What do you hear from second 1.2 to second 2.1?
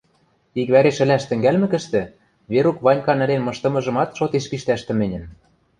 тӹнгӓлмӹкӹштӹ,